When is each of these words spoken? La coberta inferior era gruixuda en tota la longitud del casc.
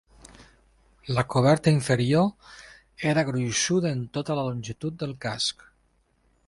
La 1.17 1.23
coberta 1.33 1.73
inferior 1.75 2.49
era 3.13 3.27
gruixuda 3.29 3.93
en 3.99 4.03
tota 4.19 4.39
la 4.41 4.49
longitud 4.51 4.99
del 5.05 5.17
casc. 5.27 5.67